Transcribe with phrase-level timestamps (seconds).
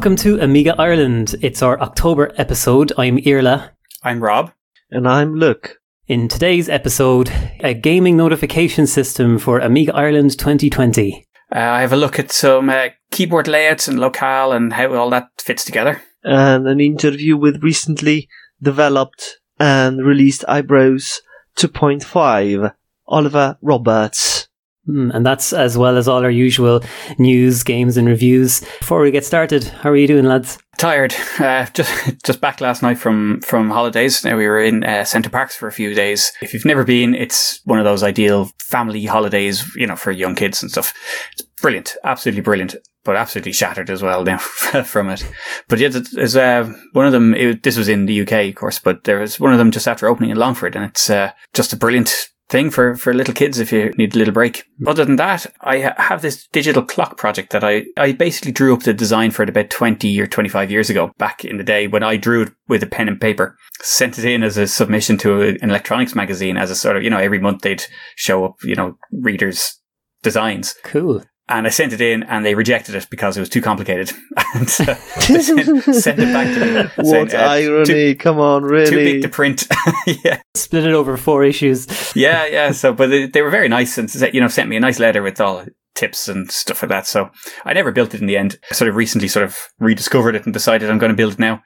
[0.00, 1.34] Welcome to Amiga Ireland.
[1.42, 2.90] It's our October episode.
[2.96, 3.72] I'm Irla.
[4.02, 4.50] I'm Rob.
[4.90, 5.76] And I'm Luke.
[6.08, 7.30] In today's episode,
[7.60, 11.26] a gaming notification system for Amiga Ireland 2020.
[11.54, 15.10] Uh, I have a look at some uh, keyboard layouts and locale and how all
[15.10, 16.00] that fits together.
[16.24, 18.26] And an interview with recently
[18.62, 21.18] developed and released iBrowse
[21.58, 22.72] 2.5,
[23.06, 24.48] Oliver Roberts.
[24.90, 26.82] Mm, and that's as well as all our usual
[27.18, 28.60] news, games, and reviews.
[28.80, 30.58] Before we get started, how are you doing, lads?
[30.78, 31.14] Tired.
[31.38, 34.24] Uh, just just back last night from from holidays.
[34.24, 36.32] Now we were in uh, Center Parcs for a few days.
[36.42, 40.34] If you've never been, it's one of those ideal family holidays, you know, for young
[40.34, 40.94] kids and stuff.
[41.32, 45.24] It's brilliant, absolutely brilliant, but absolutely shattered as well now from it.
[45.68, 47.34] But yeah, there's uh, one of them.
[47.34, 49.86] It, this was in the UK, of course, but there was one of them just
[49.86, 53.58] after opening in Longford, and it's uh, just a brilliant thing for, for little kids
[53.58, 54.64] if you need a little break.
[54.80, 54.88] Mm.
[54.88, 58.82] Other than that, I have this digital clock project that I, I basically drew up
[58.82, 62.02] the design for it about 20 or 25 years ago, back in the day when
[62.02, 63.56] I drew it with a pen and paper.
[63.80, 67.10] Sent it in as a submission to an electronics magazine as a sort of, you
[67.10, 67.84] know, every month they'd
[68.16, 69.80] show up, you know, readers'
[70.22, 70.74] designs.
[70.82, 74.12] Cool and I sent it in, and they rejected it because it was too complicated.
[74.54, 76.90] and uh, sent, sent, it back to me.
[76.96, 77.84] What saying, uh, irony!
[77.84, 78.90] Too, Come on, really?
[78.90, 79.66] Too big to print.
[80.24, 81.86] yeah, split it over four issues.
[82.14, 82.70] yeah, yeah.
[82.72, 85.22] So, but they, they, were very nice, and you know, sent me a nice letter
[85.22, 87.06] with all tips and stuff like that.
[87.06, 87.30] So,
[87.64, 88.58] I never built it in the end.
[88.70, 91.38] I sort of recently sort of rediscovered it and decided I'm going to build it
[91.38, 91.62] now.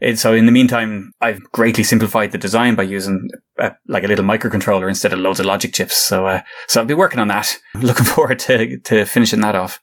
[0.00, 4.06] And so in the meantime, I've greatly simplified the design by using a, like a
[4.06, 5.96] little microcontroller instead of loads of logic chips.
[5.96, 7.56] So, uh, so I'll be working on that.
[7.74, 9.80] Looking forward to, to finishing that off.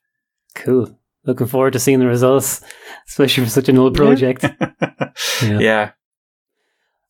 [0.55, 0.97] Cool.
[1.25, 2.61] Looking forward to seeing the results,
[3.07, 4.43] especially for such an old project.
[5.41, 5.59] yeah.
[5.59, 5.91] yeah.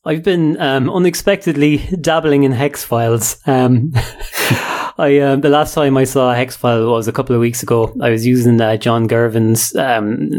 [0.05, 3.37] I've been um, unexpectedly dabbling in hex files.
[3.47, 3.93] Um,
[4.97, 7.63] I um, the last time I saw a hex file was a couple of weeks
[7.63, 7.93] ago.
[8.01, 10.29] I was using uh, John Gervin's um,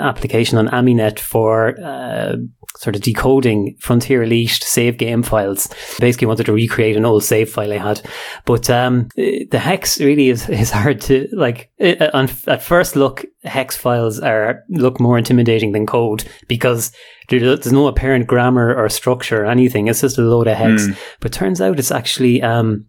[0.00, 2.36] application on Aminet for uh,
[2.76, 5.68] sort of decoding Frontier Elite save game files.
[6.00, 8.02] Basically, wanted to recreate an old save file I had,
[8.44, 11.70] but um, the hex really is, is hard to like.
[11.78, 16.92] It, on, at first look, hex files are look more intimidating than code because
[17.28, 19.86] there's no apparent grammar or structure or anything.
[19.86, 20.88] It's just a load of hex.
[20.88, 20.98] Mm.
[21.20, 22.86] But turns out it's actually um,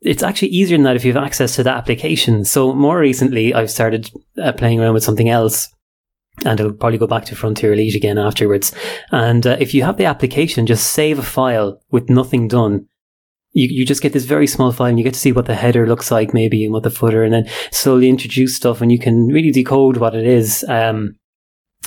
[0.00, 2.44] it's actually easier than that if you have access to the application.
[2.44, 4.10] So more recently, I've started
[4.42, 5.68] uh, playing around with something else.
[6.44, 8.74] And I'll probably go back to Frontier Elite again afterwards.
[9.10, 12.86] And uh, if you have the application, just save a file with nothing done.
[13.52, 15.54] You, you just get this very small file and you get to see what the
[15.54, 18.98] header looks like maybe and what the footer and then slowly introduce stuff and you
[18.98, 20.62] can really decode what it is.
[20.68, 21.16] Um,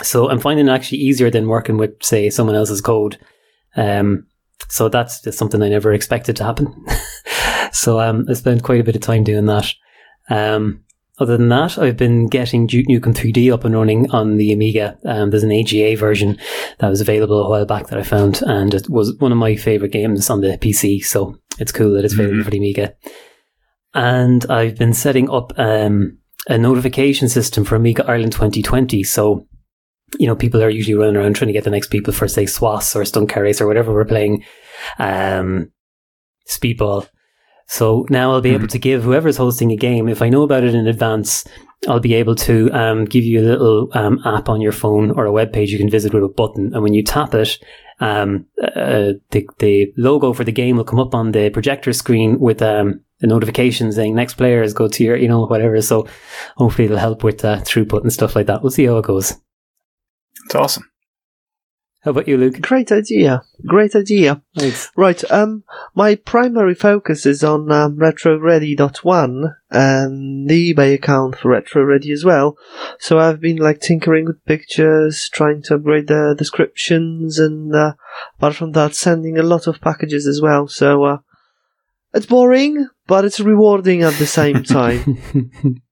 [0.02, 3.20] so I'm finding it actually easier than working with, say, someone else's code.
[3.76, 4.26] Um,
[4.68, 6.74] so that's just something I never expected to happen.
[7.72, 9.68] so um, I spent quite a bit of time doing that.
[10.30, 10.84] Um,
[11.20, 14.98] other than that, I've been getting Duke Nukem 3D up and running on the Amiga.
[15.06, 16.38] Um, there's an AGA version
[16.80, 19.56] that was available a while back that I found, and it was one of my
[19.56, 21.04] favorite games on the PC.
[21.04, 22.44] So it's cool that it's available mm-hmm.
[22.46, 22.96] for the Amiga.
[23.94, 29.04] And I've been setting up um, a notification system for Amiga Ireland 2020.
[29.04, 29.46] So
[30.18, 32.46] you know, people are usually running around trying to get the next people for, say,
[32.46, 34.44] SWOS or Stunt Car Race or whatever we're playing,
[34.98, 35.72] um,
[36.48, 37.08] Speedball.
[37.70, 38.56] So now I'll be mm-hmm.
[38.64, 41.46] able to give whoever's hosting a game, if I know about it in advance,
[41.88, 45.26] I'll be able to um, give you a little um, app on your phone or
[45.26, 46.74] a web page you can visit with a button.
[46.74, 47.60] And when you tap it,
[48.00, 52.40] um, uh, the, the logo for the game will come up on the projector screen
[52.40, 55.80] with um, a notification saying next players go to your, you know, whatever.
[55.82, 56.08] So
[56.58, 58.64] hopefully it'll help with uh, throughput and stuff like that.
[58.64, 59.38] We'll see how it goes.
[60.46, 60.90] It's awesome.
[62.10, 62.60] How about you, Luke?
[62.62, 63.44] Great idea.
[63.68, 64.42] Great idea.
[64.58, 64.90] Thanks.
[64.96, 65.24] Right.
[65.30, 72.26] Um, my primary focus is on um, RetroReady.one and the eBay account for RetroReady as
[72.26, 72.58] well.
[72.98, 77.94] So I've been like tinkering with pictures, trying to upgrade the descriptions, and uh,
[78.40, 80.68] apart from that, sending a lot of packages as well.
[80.68, 81.18] So uh,
[82.16, 85.22] it's boring, but it's rewarding at the same time.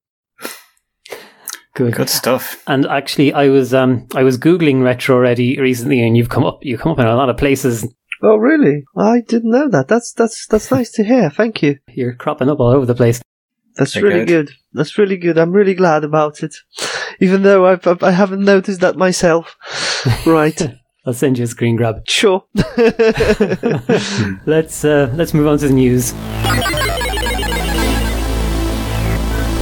[1.78, 1.94] Good.
[1.94, 2.64] Good stuff.
[2.66, 6.58] And actually, I was um I was googling retro ready recently, and you've come up
[6.64, 7.88] you come up in a lot of places.
[8.24, 8.84] Oh, really?
[8.98, 9.88] I didn't know that.
[9.88, 11.30] That's that's that's nice to hear.
[11.30, 11.78] Thank you.
[11.90, 13.22] You're cropping up all over the place.
[13.76, 14.48] That's Very really good.
[14.48, 14.56] good.
[14.74, 15.38] That's really good.
[15.38, 16.56] I'm really glad about it,
[17.20, 19.56] even though I've, I haven't noticed that myself.
[20.26, 20.60] Right.
[21.06, 22.08] I'll send you a screen grab.
[22.08, 22.44] Sure.
[24.46, 26.14] let's uh, let's move on to the news.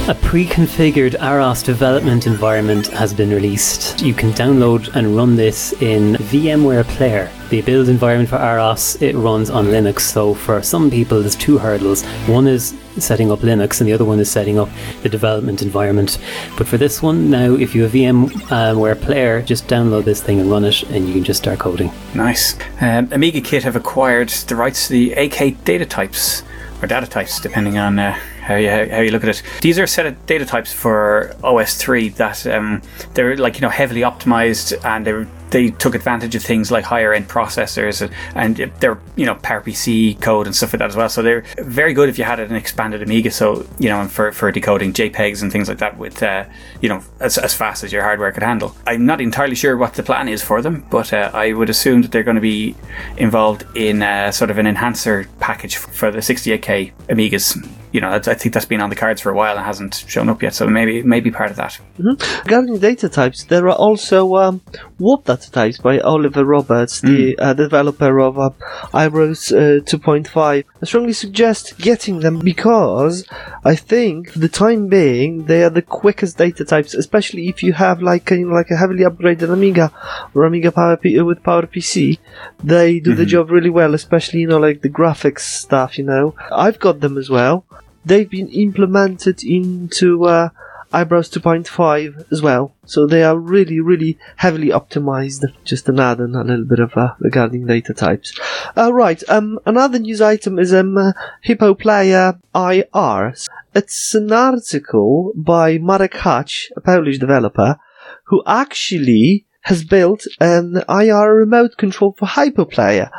[0.08, 4.00] A pre-configured AROS development environment has been released.
[4.00, 7.28] You can download and run this in VMware Player.
[7.50, 10.02] the build environment for AROS it runs on Linux.
[10.02, 12.04] So for some people, there's two hurdles.
[12.28, 14.68] One is setting up Linux, and the other one is setting up
[15.02, 16.18] the development environment.
[16.56, 20.48] But for this one, now if you have VMware Player, just download this thing and
[20.48, 21.90] run it, and you can just start coding.
[22.14, 22.56] Nice.
[22.80, 26.44] Um, Amiga Kit have acquired the rights to the AK data types
[26.80, 27.98] or data types, depending on.
[27.98, 29.42] Uh, how you how you look at it.
[29.60, 32.80] These are a set of data types for OS3 that um,
[33.14, 37.12] they're like you know heavily optimized and they're they took advantage of things like higher
[37.12, 41.08] end processors and, they're you know PowerPC code and stuff like that as well.
[41.08, 43.30] So they're very good if you had an expanded Amiga.
[43.30, 46.44] So you know, for, for decoding JPEGs and things like that with uh,
[46.80, 48.74] you know as, as fast as your hardware could handle.
[48.86, 52.02] I'm not entirely sure what the plan is for them, but uh, I would assume
[52.02, 52.74] that they're going to be
[53.16, 57.56] involved in uh, sort of an enhancer package for the 68k Amigas
[57.96, 60.28] you know, I think that's been on the cards for a while and hasn't shown
[60.28, 60.54] up yet.
[60.54, 61.80] So maybe maybe part of that.
[61.98, 62.42] Mm-hmm.
[62.44, 64.60] Regarding data types, there are also um,
[64.98, 67.34] warp types by Oliver Roberts, the mm.
[67.38, 68.50] uh, developer of uh,
[68.92, 70.36] iBrowse uh, 2.5.
[70.36, 73.26] I strongly suggest getting them because
[73.64, 77.72] I think, for the time being, they are the quickest data types, especially if you
[77.72, 79.92] have like a, like a heavily upgraded Amiga
[80.34, 82.18] or Amiga Power P- with PowerPC.
[82.62, 83.18] They do mm-hmm.
[83.18, 85.98] the job really well, especially you know like the graphics stuff.
[85.98, 87.64] You know, I've got them as well
[88.06, 90.48] they've been implemented into uh,
[90.92, 92.74] iBrowse 2.5 as well.
[92.84, 95.44] So they are really, really heavily optimized.
[95.64, 98.38] Just an add and a little bit of uh, regarding data types.
[98.76, 99.22] Uh, right.
[99.28, 101.12] Um, another news item is um, uh,
[101.42, 103.34] Hippo Player IR.
[103.74, 107.78] It's an article by Marek Hac, a Polish developer,
[108.24, 113.10] who actually has built an IR remote control for HippoPlayer.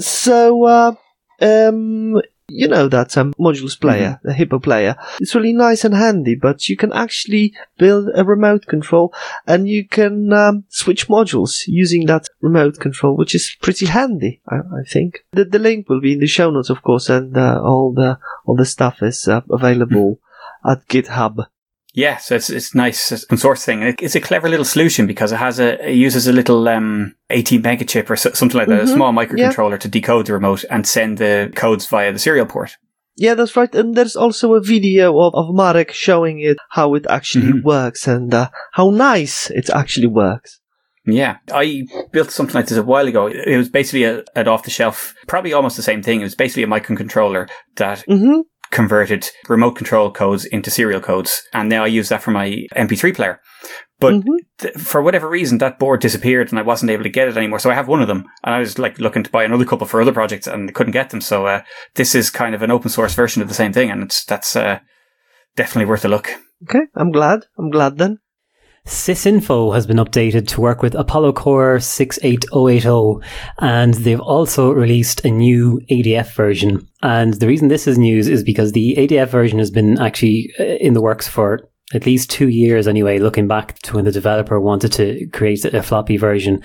[0.00, 0.94] so, uh,
[1.40, 4.28] um, you know that um, modules player, mm-hmm.
[4.28, 4.96] the Hippo player.
[5.20, 9.12] It's really nice and handy, but you can actually build a remote control
[9.46, 14.56] and you can um, switch modules using that remote control, which is pretty handy, I,
[14.56, 15.24] I think.
[15.32, 18.18] The, the, link will be in the show notes, of course, and uh, all the
[18.44, 20.20] all the stuff is uh, available
[20.64, 20.70] mm-hmm.
[20.70, 21.46] at GitHub.
[21.96, 23.82] Yeah, so it's it's nice open source thing.
[23.82, 27.88] It's a clever little solution because it has a it uses a little um, ATmega
[27.88, 28.92] chip or something like that, mm-hmm.
[28.92, 29.76] a small microcontroller yeah.
[29.78, 32.76] to decode the remote and send the codes via the serial port.
[33.16, 33.74] Yeah, that's right.
[33.74, 37.66] And there's also a video of, of Marek showing it how it actually mm-hmm.
[37.66, 40.60] works and uh, how nice it actually works.
[41.06, 43.28] Yeah, I built something like this a while ago.
[43.28, 46.20] It was basically a, an off the shelf, probably almost the same thing.
[46.20, 48.40] It was basically a microcontroller that mm-hmm
[48.70, 51.42] converted remote control codes into serial codes.
[51.52, 53.40] And now I use that for my MP3 player.
[53.98, 54.34] But mm-hmm.
[54.58, 57.58] th- for whatever reason, that board disappeared and I wasn't able to get it anymore.
[57.58, 59.86] So I have one of them and I was like looking to buy another couple
[59.86, 61.20] for other projects and couldn't get them.
[61.20, 61.62] So, uh,
[61.94, 63.90] this is kind of an open source version of the same thing.
[63.90, 64.80] And it's, that's, uh,
[65.56, 66.30] definitely worth a look.
[66.64, 66.86] Okay.
[66.94, 67.46] I'm glad.
[67.58, 68.18] I'm glad then.
[68.86, 73.26] Sysinfo has been updated to work with Apollo Core 68080
[73.58, 76.86] and they've also released a new ADF version.
[77.02, 80.64] And the reason this is news is because the ADF version has been actually uh,
[80.64, 84.60] in the works for at least two years anyway, looking back to when the developer
[84.60, 86.62] wanted to create a floppy version.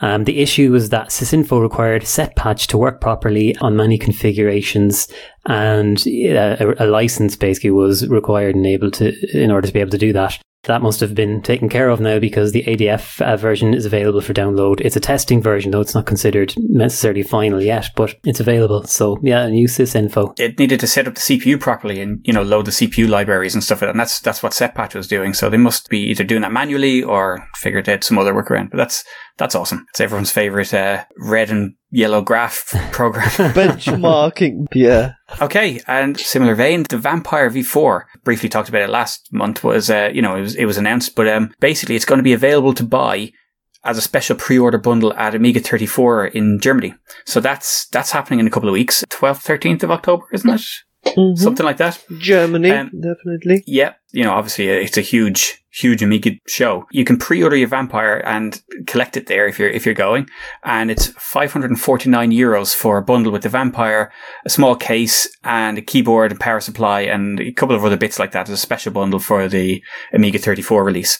[0.00, 5.08] Um, the issue was that Sysinfo required setpatch to work properly on many configurations
[5.46, 9.90] and a, a, license basically was required and able to, in order to be able
[9.90, 10.38] to do that.
[10.64, 14.20] That must have been taken care of now because the ADF uh, version is available
[14.20, 14.80] for download.
[14.82, 18.84] It's a testing version, though it's not considered necessarily final yet, but it's available.
[18.84, 20.38] So yeah, and use Sysinfo.
[20.38, 23.54] It needed to set up the CPU properly and you know load the CPU libraries
[23.54, 23.92] and stuff like that.
[23.92, 25.32] And that's that's what Setpatch was doing.
[25.32, 28.70] So they must be either doing that manually or figured out some other workaround.
[28.70, 29.02] But that's
[29.40, 29.86] that's awesome.
[29.88, 33.28] It's everyone's favorite uh, red and yellow graph program.
[33.30, 35.14] Benchmarking, yeah.
[35.40, 38.02] Okay, and similar vein, the Vampire V4.
[38.22, 39.64] Briefly talked about it last month.
[39.64, 42.22] Was uh, you know it was it was announced, but um, basically it's going to
[42.22, 43.32] be available to buy
[43.82, 46.94] as a special pre-order bundle at Amiga 34 in Germany.
[47.24, 50.60] So that's that's happening in a couple of weeks, 12th, 13th of October, isn't it?
[51.04, 51.42] Mm-hmm.
[51.42, 52.02] Something like that.
[52.18, 53.64] Germany, um, definitely.
[53.66, 56.86] Yeah, you know, obviously uh, it's a huge, huge Amiga show.
[56.92, 60.28] You can pre-order your Vampire and collect it there if you're if you're going,
[60.62, 64.12] and it's 549 euros for a bundle with the Vampire,
[64.44, 68.18] a small case, and a keyboard and power supply, and a couple of other bits
[68.18, 71.18] like that as a special bundle for the Amiga 34 release.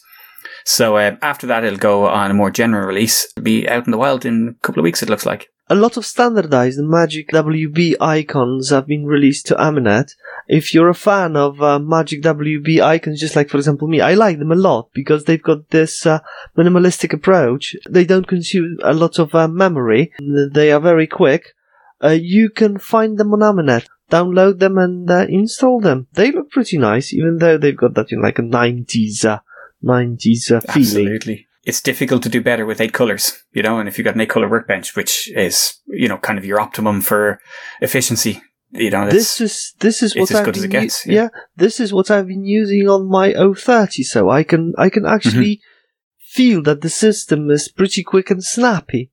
[0.65, 3.27] So uh, after that, it'll go on a more general release.
[3.37, 5.03] It'll be out in the wild in a couple of weeks.
[5.03, 10.17] It looks like a lot of standardized Magic WB icons have been released to Aminet.
[10.49, 14.15] If you're a fan of uh, Magic WB icons, just like for example me, I
[14.15, 16.19] like them a lot because they've got this uh,
[16.59, 17.77] minimalistic approach.
[17.89, 20.13] They don't consume a lot of uh, memory.
[20.19, 21.55] They are very quick.
[22.03, 23.87] Uh, you can find them on Aminet.
[24.11, 26.09] Download them and uh, install them.
[26.15, 29.41] They look pretty nice, even though they've got that you know, like a 90s,
[29.85, 31.15] 90s uh, feeling.
[31.15, 31.47] Absolutely.
[31.65, 34.21] It's difficult to do better with eight colors, you know, and if you've got an
[34.21, 37.39] eight color workbench, which is, you know, kind of your optimum for
[37.81, 40.75] efficiency, you know, This is this is it's what as I've good as been it
[40.75, 41.13] u- gets, yeah.
[41.15, 41.29] yeah.
[41.57, 45.57] this is what I've been using on my O30, so I can I can actually
[45.57, 46.33] Mm-hmm.
[46.33, 49.11] feel that the system is pretty quick and snappy.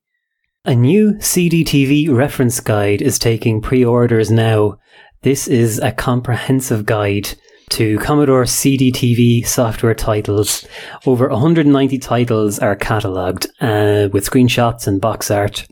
[0.64, 4.78] A new CDTV reference guide is taking pre orders now.
[5.22, 7.30] This is a comprehensive guide
[7.70, 10.66] to Commodore CDTV software titles.
[11.06, 15.66] Over 190 titles are catalogued uh, with screenshots and box art.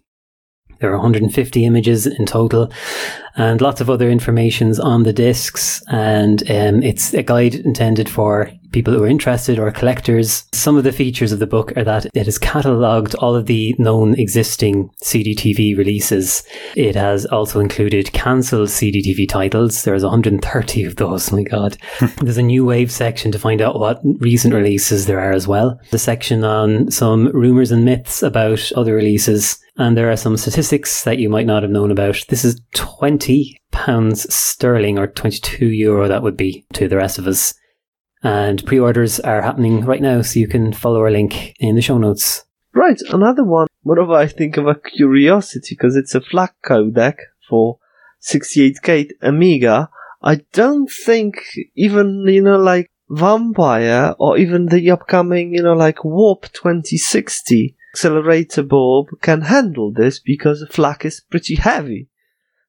[0.81, 2.71] There are 150 images in total
[3.37, 5.83] and lots of other informations on the discs.
[5.89, 10.45] And um, it's a guide intended for people who are interested or collectors.
[10.53, 13.75] Some of the features of the book are that it has catalogued all of the
[13.79, 16.43] known existing CDTV releases.
[16.75, 19.85] It has also included cancelled CDTV titles.
[19.85, 21.33] There's 130 of those.
[21.37, 21.79] My God.
[22.21, 25.81] There's a new wave section to find out what recent releases there are as well.
[25.91, 29.59] The section on some rumours and myths about other releases.
[29.79, 32.25] And there are some statistics that you might not have known about.
[32.29, 33.26] This is 20
[33.71, 37.55] pounds sterling or 22 euro that would be to the rest of us.
[38.23, 41.99] And pre-orders are happening right now, so you can follow our link in the show
[41.99, 42.45] notes.
[42.75, 43.69] Right, another one.
[43.83, 47.17] Whatever I think of a curiosity because it's a FLAC codec
[47.49, 47.79] for
[48.23, 49.89] 68K Amiga.
[50.23, 51.37] I don't think
[51.75, 58.63] even you know like Vampire or even the upcoming you know like Warp 2060 accelerator
[58.63, 62.09] board can handle this because FLAC is pretty heavy.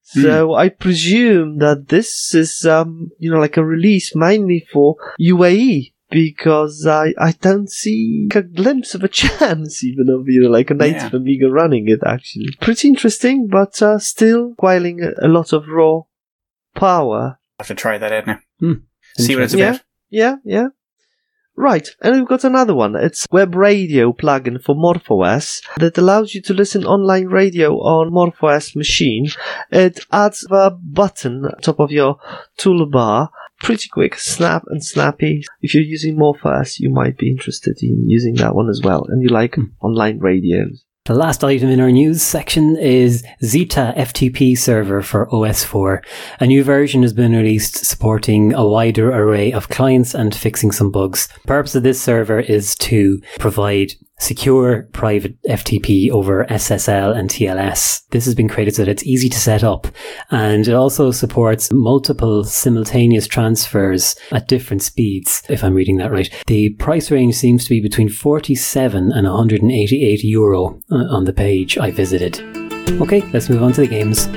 [0.09, 5.91] So I presume that this is um you know like a release mainly for UAE
[6.09, 10.69] because I, I don't see a glimpse of a chance even of you know like
[10.71, 12.49] a native Amiga running it actually.
[12.61, 16.01] Pretty interesting, but uh, still requiring a, a lot of raw
[16.75, 17.39] power.
[17.59, 18.39] have to try that out now.
[18.59, 18.73] Hmm.
[19.17, 19.69] See what it's Yeah.
[19.71, 19.81] about.
[20.09, 20.67] Yeah, yeah.
[21.59, 22.95] Right, and we've got another one.
[22.95, 28.75] It's web radio plugin for MorphOS that allows you to listen online radio on MorphOS
[28.75, 29.29] machine.
[29.71, 32.19] It adds a button top of your
[32.59, 33.29] toolbar.
[33.59, 35.43] Pretty quick, snap and snappy.
[35.63, 39.23] If you're using MorphOS, you might be interested in using that one as well, and
[39.23, 39.63] you like hmm.
[39.81, 40.85] online radios.
[41.07, 46.03] The last item in our news section is Zeta FTP server for OS4.
[46.41, 50.91] A new version has been released supporting a wider array of clients and fixing some
[50.91, 51.29] bugs.
[51.43, 58.01] The purpose of this server is to provide secure private FTP over SSL and TLS.
[58.09, 59.87] This has been created so that it's easy to set up
[60.31, 66.29] and it also supports multiple simultaneous transfers at different speeds, if I'm reading that right.
[66.47, 71.77] The price range seems to be between 47 and 188 euro uh, on the page
[71.77, 72.39] I visited.
[73.01, 74.27] Okay, let's move on to the games.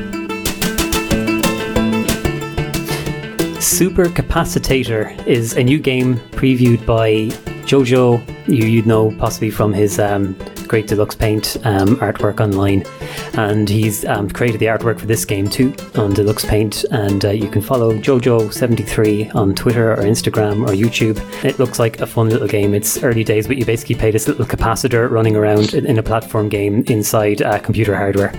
[3.65, 7.31] Super Capacitator is a new game previewed by
[7.71, 10.37] Jojo, you, you'd know possibly from his um,
[10.67, 12.83] great deluxe paint um, artwork online.
[13.35, 16.85] And he's um, created the artwork for this game too on deluxe paint.
[16.91, 21.21] And uh, you can follow Jojo73 on Twitter or Instagram or YouTube.
[21.45, 22.75] It looks like a fun little game.
[22.75, 26.49] It's early days, but you basically play this little capacitor running around in, a platform
[26.49, 28.33] game inside uh, computer hardware.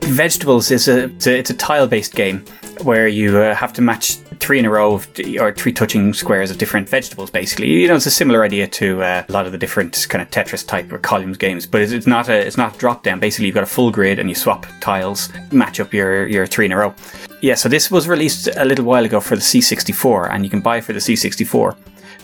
[0.00, 2.42] Vegetables is a it's a, it's a tile based game
[2.82, 5.08] where you uh, have to match three in a row of,
[5.40, 7.30] or three touching squares of different vegetables.
[7.30, 10.20] Basically, you know, it's a similar idea to uh, a lot of the different kind
[10.20, 13.20] of Tetris type or columns games, but it's, it's not a it's not drop down.
[13.20, 16.66] Basically, you've got a full grid and you swap tiles, match up your your three
[16.66, 16.94] in a row.
[17.40, 20.60] Yeah, so this was released a little while ago for the C64, and you can
[20.60, 21.76] buy for the C64,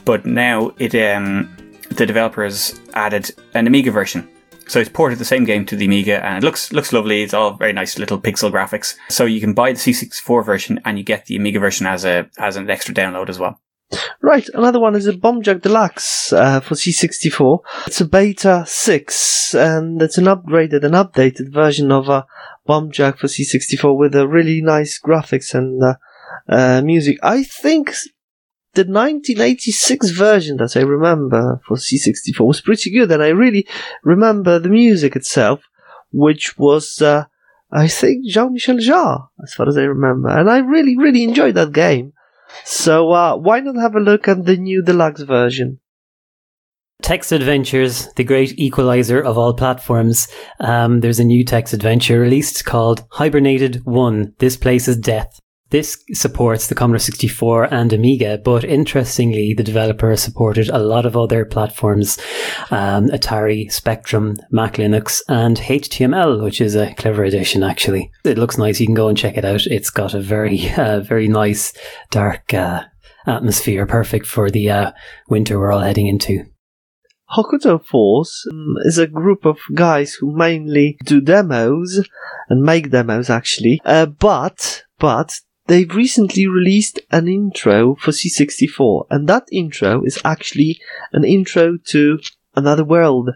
[0.04, 1.54] but now it um,
[1.90, 4.28] the developers added an Amiga version.
[4.70, 7.24] So it's ported the same game to the Amiga, and it looks looks lovely.
[7.24, 8.94] It's all very nice little pixel graphics.
[9.08, 12.30] So you can buy the C64 version, and you get the Amiga version as a
[12.38, 13.60] as an extra download as well.
[14.22, 17.58] Right, another one is a Bombjack Deluxe uh, for C64.
[17.88, 22.24] It's a beta 6, and it's an upgraded and updated version of a
[22.68, 25.94] Bombjack for C64 with a really nice graphics and uh,
[26.48, 27.18] uh, music.
[27.24, 27.92] I think
[28.74, 33.66] the 1986 version that I remember for C64 was pretty good, and I really
[34.04, 35.62] remember the music itself,
[36.12, 37.24] which was, uh,
[37.72, 40.28] I think, Jean Michel Jarre, as far as I remember.
[40.28, 42.12] And I really, really enjoyed that game.
[42.64, 45.80] So uh, why not have a look at the new deluxe version?
[47.02, 50.28] Text Adventures, the great equalizer of all platforms.
[50.60, 55.40] Um, there's a new text adventure released called Hibernated 1 This Place is Death.
[55.70, 61.16] This supports the Commodore 64 and Amiga, but interestingly, the developer supported a lot of
[61.16, 62.18] other platforms
[62.72, 68.10] um, Atari, Spectrum, Mac Linux, and HTML, which is a clever addition, actually.
[68.24, 68.80] It looks nice.
[68.80, 69.64] You can go and check it out.
[69.66, 71.72] It's got a very, uh, very nice,
[72.10, 72.84] dark uh,
[73.26, 74.92] atmosphere, perfect for the uh,
[75.28, 76.46] winter we're all heading into.
[77.36, 82.04] Hokuto Force um, is a group of guys who mainly do demos
[82.48, 89.28] and make demos actually, uh, but but they've recently released an intro for C64, and
[89.28, 90.80] that intro is actually
[91.12, 92.18] an intro to
[92.56, 93.30] Another World.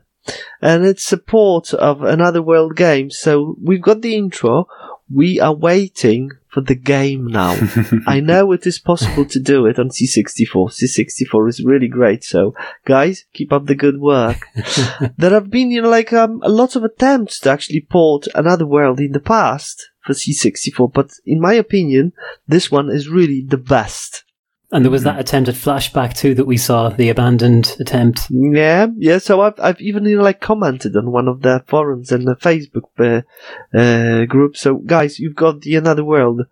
[0.61, 3.11] And it's support of Another World game.
[3.11, 4.67] So we've got the intro.
[5.09, 7.57] We are waiting for the game now.
[8.07, 10.73] I know it is possible to do it on C64.
[10.73, 12.25] C64 is really great.
[12.25, 14.49] So guys, keep up the good work.
[15.17, 18.67] there have been, you know, like, um, a lot of attempts to actually port Another
[18.67, 22.13] World in the past for C64, but in my opinion,
[22.47, 24.25] this one is really the best.
[24.73, 28.27] And there was that attempt at flashback too that we saw, the abandoned attempt.
[28.29, 29.19] Yeah, yeah.
[29.19, 32.35] So I've I've even you know, like commented on one of their forums and the
[32.35, 33.23] Facebook uh,
[33.77, 34.57] uh, group.
[34.57, 36.43] So guys, you've got the Another World.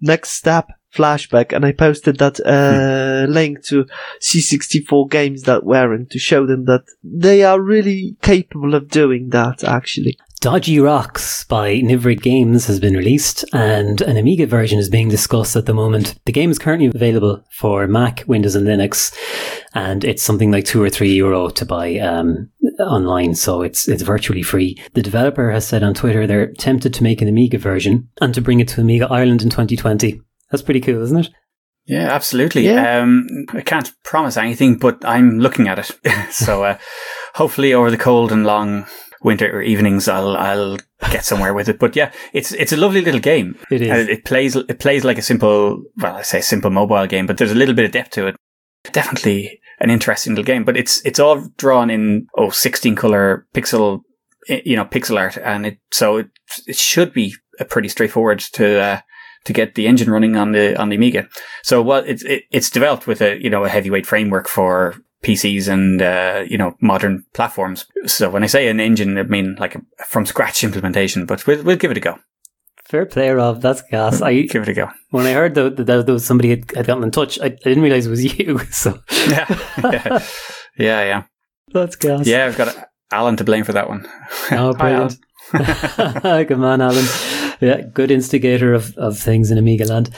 [0.00, 3.32] Next step, flashback, and I posted that uh, hmm.
[3.32, 3.86] link to
[4.20, 9.64] C64 games that weren't to show them that they are really capable of doing that.
[9.64, 15.08] Actually, Dodgy Rocks by Nivrid Games has been released and an Amiga version is being
[15.08, 16.14] discussed at the moment.
[16.26, 19.12] The game is currently available for Mac, Windows and Linux
[19.74, 23.34] and it's something like two or three euro to buy um, online.
[23.34, 24.80] So it's, it's virtually free.
[24.92, 28.40] The developer has said on Twitter they're tempted to make an Amiga version and to
[28.40, 30.20] bring it to Amiga Ireland in 2020.
[30.50, 31.30] That's pretty cool, isn't it?
[31.86, 32.66] Yeah, absolutely.
[32.66, 33.00] Yeah.
[33.00, 35.98] Um, I can't promise anything, but I'm looking at it.
[36.30, 36.78] so, uh,
[37.34, 38.86] hopefully over the cold and long
[39.22, 40.76] winter evenings, I'll I'll
[41.10, 41.78] get somewhere with it.
[41.78, 43.58] But yeah, it's it's a lovely little game.
[43.70, 43.88] It is.
[43.88, 47.38] It, it plays it plays like a simple, well, I say simple mobile game, but
[47.38, 48.36] there's a little bit of depth to it.
[48.92, 54.00] Definitely an interesting little game, but it's it's all drawn in oh 16 color pixel,
[54.46, 56.28] you know, pixel art, and it so it
[56.66, 58.78] it should be a pretty straightforward to.
[58.78, 59.00] Uh,
[59.48, 61.26] to get the engine running on the on the Amiga,
[61.62, 65.72] so well, it's it, it's developed with a you know a heavyweight framework for PCs
[65.72, 67.86] and uh, you know modern platforms.
[68.04, 71.24] So when I say an engine, I mean like a from scratch implementation.
[71.24, 72.18] But we'll we'll give it a go.
[72.84, 73.62] Fair play, Rob.
[73.62, 74.20] That's gas.
[74.20, 74.90] I give it a go.
[75.10, 77.48] When I heard that, that, there was somebody had, had gotten in touch, I, I,
[77.48, 78.58] didn't realize it was you.
[78.70, 79.46] So yeah,
[79.78, 80.26] yeah,
[80.78, 81.22] yeah, yeah.
[81.72, 82.26] That's gas.
[82.26, 82.74] Yeah, I've got
[83.10, 84.08] Alan to blame for that one.
[84.50, 85.18] Oh, brilliant.
[85.52, 87.04] Hi, Come on, Alan.
[87.60, 90.10] Yeah, good instigator of, of things in Amiga land.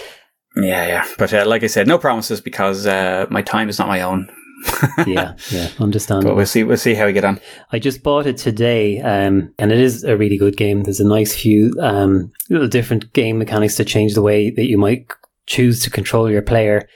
[0.56, 1.08] Yeah, yeah.
[1.18, 4.30] But uh, like I said, no promises because uh, my time is not my own.
[5.06, 6.32] yeah, yeah, understandable.
[6.32, 6.64] But we'll see.
[6.64, 7.40] We'll see how we get on.
[7.72, 10.82] I just bought it today, um, and it is a really good game.
[10.82, 14.76] There's a nice few um, little different game mechanics to change the way that you
[14.76, 15.06] might
[15.46, 16.86] choose to control your player,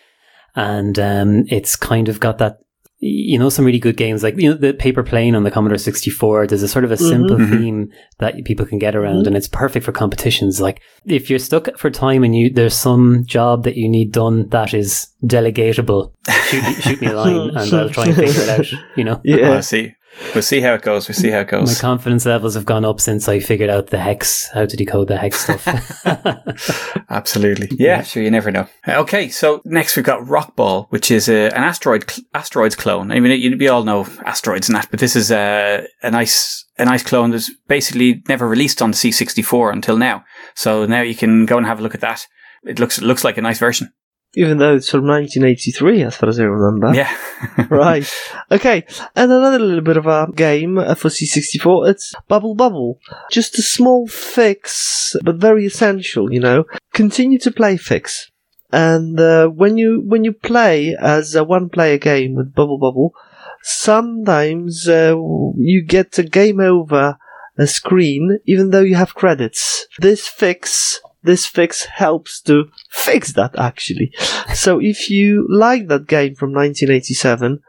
[0.55, 2.59] and um, it's kind of got that
[3.07, 5.77] you know some really good games like you know the paper plane on the Commodore
[5.77, 7.53] 64 there's a sort of a simple mm-hmm.
[7.53, 9.27] theme that people can get around mm-hmm.
[9.27, 10.59] and it's perfect for competitions.
[10.59, 14.49] Like if you're stuck for time and you there's some job that you need done
[14.49, 16.13] that is delegatable
[16.47, 19.21] shoot, shoot me a line and I'll try and figure it out you know?
[19.25, 19.51] Yeah.
[19.51, 19.95] Oh, I see
[20.35, 21.09] We'll see how it goes.
[21.09, 21.75] We'll see how it goes.
[21.75, 25.09] My confidence levels have gone up since I figured out the hex, how to decode
[25.09, 26.07] the hex stuff.
[27.11, 27.69] Absolutely.
[27.73, 28.23] Yeah, sure.
[28.23, 28.67] You never know.
[28.89, 33.11] Okay, so next we've got Rockball, which is a, an asteroid asteroids clone.
[33.11, 36.65] I mean, you, we all know asteroids and that, but this is a, a nice
[36.79, 40.25] a nice clone that's basically never released on the C64 until now.
[40.55, 42.27] So now you can go and have a look at that.
[42.65, 43.93] It looks it looks like a nice version
[44.37, 46.95] even though it's from 1983, as far as I remember.
[46.95, 47.17] Yeah.
[47.71, 48.11] right.
[48.51, 48.85] Okay.
[49.15, 51.91] And another little bit of a game for C64.
[51.91, 52.99] It's Bubble Bobble.
[53.31, 56.65] Just a small fix, but very essential, you know.
[56.93, 58.31] Continue to play fix.
[58.73, 63.15] And uh, when you when you play as a one-player game with Bubble Bobble,
[63.63, 65.15] sometimes uh,
[65.57, 67.17] you get a game over
[67.57, 69.87] a screen, even though you have credits.
[69.99, 74.13] This fix this fix helps to fix that actually.
[74.55, 77.61] so if you like that game from 1987,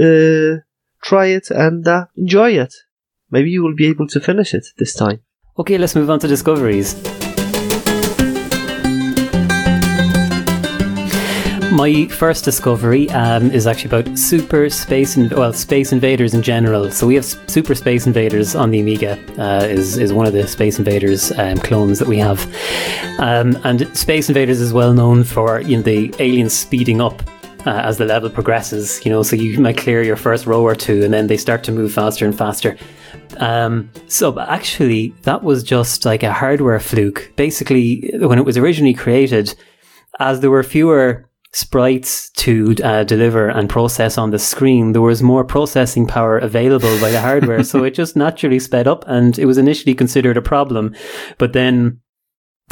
[0.00, 0.60] uh,
[1.02, 2.74] try it and uh, enjoy it.
[3.30, 5.20] Maybe you will be able to finish it this time.
[5.58, 7.21] Okay, let's move on to discoveries.
[11.72, 16.90] My first discovery um, is actually about super space, in- well, space invaders in general.
[16.90, 19.18] So we have super space invaders on the Amiga.
[19.38, 22.44] Uh, is is one of the space invaders um, clones that we have,
[23.18, 27.22] um, and space invaders is well known for you know the aliens speeding up
[27.64, 29.02] uh, as the level progresses.
[29.06, 31.64] You know, so you might clear your first row or two, and then they start
[31.64, 32.76] to move faster and faster.
[33.38, 37.32] Um, so actually, that was just like a hardware fluke.
[37.36, 39.54] Basically, when it was originally created,
[40.20, 45.22] as there were fewer sprites to uh, deliver and process on the screen, there was
[45.22, 47.62] more processing power available by the hardware.
[47.62, 50.94] so it just naturally sped up and it was initially considered a problem.
[51.38, 52.00] But then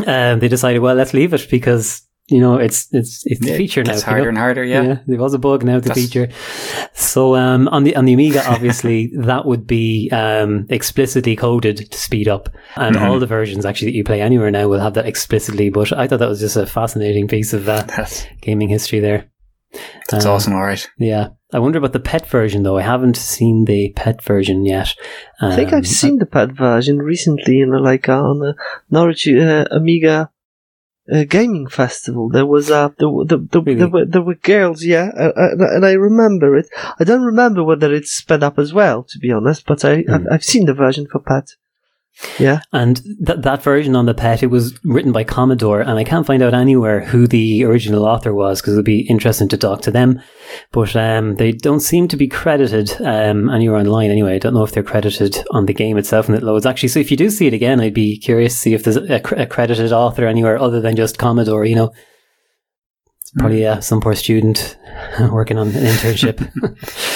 [0.07, 3.57] uh, they decided, well, let's leave it because you know, it's it's it's the Yeah,
[3.57, 3.93] feature now.
[3.93, 4.13] It's you know?
[4.13, 4.65] harder and harder.
[4.65, 4.83] Yeah.
[4.83, 4.99] yeah.
[5.07, 6.29] there was a bug now the That's- feature.
[6.95, 11.99] So um, on the on the Amiga, obviously that would be um, explicitly coded to
[11.99, 13.03] speed up, and Mhm.
[13.03, 15.71] all the versions actually that you play anywhere now will have that explicitly.
[15.71, 19.25] But I thought that was just a fascinating piece of uh, That's, gaming history there.
[20.09, 20.53] that's Um, awesome.
[20.55, 20.89] All right.
[20.99, 22.77] Yeah, I wonder about the pet version though.
[22.79, 24.95] I haven't seen the pet version yet.
[25.41, 28.55] I think Um, I've seen the pet version recently in a, like uh, on a
[28.91, 30.31] Norwich uh, Amiga
[31.13, 32.29] uh, gaming festival.
[32.29, 33.79] There was a there, were- there, there, Really?
[33.79, 36.69] there were there were girls, yeah, uh, uh, and I remember it.
[36.99, 39.67] I don't remember whether it's sped up as well, to be honest.
[39.67, 41.45] But I I've, I've seen the version for pad.
[42.39, 46.05] Yeah, And that that version on the pet, it was written by Commodore, and I
[46.05, 49.57] can't find out anywhere who the original author was because it would be interesting to
[49.57, 50.21] talk to them.
[50.73, 54.11] But um, they don't seem to be credited um, anywhere online.
[54.11, 56.89] Anyway, I don't know if they're credited on the game itself and it loads actually.
[56.91, 59.21] So if you do see it again, I'd be curious to see if there's a,
[59.21, 61.65] cr- a credited author anywhere other than just Commodore.
[61.65, 61.93] You know,
[63.21, 64.77] it's probably uh, some poor student
[65.21, 66.39] working on an internship.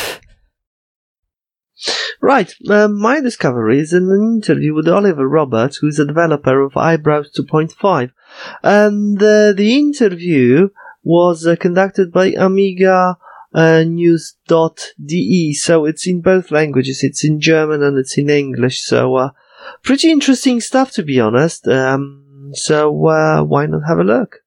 [2.24, 2.52] right.
[2.68, 7.28] Um, my discovery is in an interview with Oliver Roberts, who's a developer of iBrowse
[7.38, 8.10] 2.5,
[8.62, 10.70] and uh, the interview
[11.02, 13.16] was uh, conducted by Amiga
[13.54, 15.52] uh, news.de.
[15.52, 17.04] So it's in both languages.
[17.04, 18.82] It's in German and it's in English.
[18.82, 19.30] So, uh,
[19.82, 21.68] pretty interesting stuff to be honest.
[21.68, 24.43] Um, so, uh, why not have a look?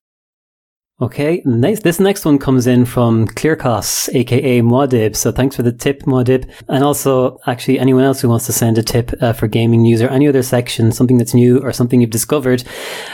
[0.99, 1.81] Okay, nice.
[1.81, 5.15] This next one comes in from Clearcos, aka Muad'Dib.
[5.15, 6.49] So thanks for the tip, Muad'Dib.
[6.69, 10.01] And also, actually, anyone else who wants to send a tip uh, for gaming news
[10.01, 12.63] or any other section, something that's new or something you've discovered,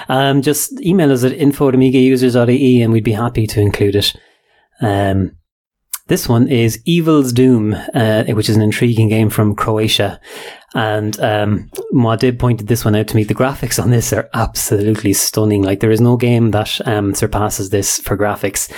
[0.08, 4.16] um, just email us at info at amigausers.ie and we'd be happy to include it.
[4.80, 5.36] Um,
[6.08, 10.20] this one is Evil's Doom, uh, which is an intriguing game from Croatia.
[10.76, 11.70] And um,
[12.40, 13.24] pointed this one out to me.
[13.24, 15.62] The graphics on this are absolutely stunning.
[15.62, 18.72] Like there is no game that um, surpasses this for graphics,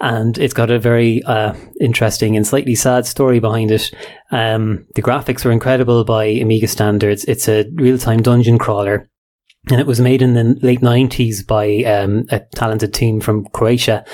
[0.00, 3.90] and it's got a very uh, interesting and slightly sad story behind it.
[4.30, 7.24] Um, the graphics were incredible by Amiga standards.
[7.24, 9.08] It's a real-time dungeon crawler.
[9.70, 14.04] And it was made in the late 90s by um, a talented team from Croatia,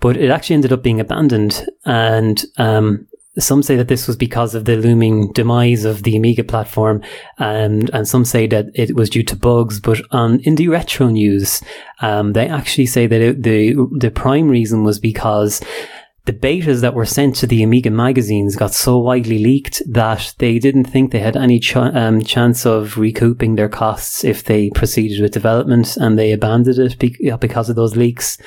[0.00, 1.66] but it actually ended up being abandoned.
[1.84, 6.44] And um, some say that this was because of the looming demise of the Amiga
[6.44, 7.02] platform,
[7.38, 9.80] and and some say that it was due to bugs.
[9.80, 11.60] But on Indie Retro News,
[12.00, 15.60] um, they actually say that it, the the prime reason was because
[16.26, 20.58] the betas that were sent to the Amiga magazines got so widely leaked that they
[20.58, 25.20] didn't think they had any ch- um, chance of recouping their costs if they proceeded
[25.20, 28.38] with development, and they abandoned it be- because of those leaks.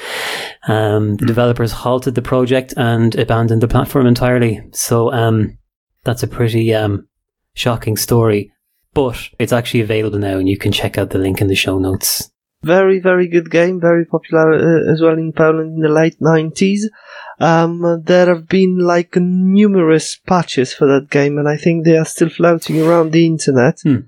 [0.68, 4.60] Um, the developers halted the project and abandoned the platform entirely.
[4.72, 5.60] So um,
[6.04, 7.08] that's a pretty um,
[7.54, 8.52] shocking story.
[8.96, 11.78] But it's actually available now, and you can check out the link in the show
[11.78, 12.32] notes.
[12.64, 13.80] Very, very good game.
[13.80, 16.80] Very popular uh, as well in Poland in the late 90s.
[17.40, 22.06] Um, there have been like numerous patches for that game, and I think they are
[22.06, 23.80] still floating around the internet.
[23.84, 24.00] Hmm.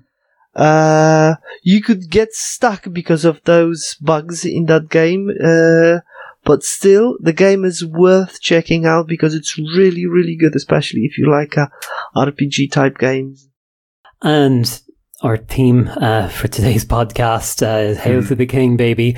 [0.54, 6.00] Uh, you could get stuck because of those bugs in that game, uh,
[6.44, 11.18] but still, the game is worth checking out because it's really, really good, especially if
[11.18, 11.66] you like uh,
[12.16, 13.48] RPG type games.
[14.22, 14.80] And
[15.22, 19.16] our theme uh, for today's podcast, uh, Hail to the King, baby.